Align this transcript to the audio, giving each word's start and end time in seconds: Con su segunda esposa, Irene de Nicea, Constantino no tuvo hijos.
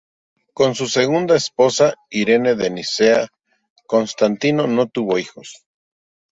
Con 0.55 0.73
su 0.73 0.87
segunda 0.87 1.35
esposa, 1.35 1.93
Irene 2.09 2.55
de 2.55 2.71
Nicea, 2.71 3.27
Constantino 3.85 4.65
no 4.65 4.87
tuvo 4.89 5.19
hijos. 5.19 5.67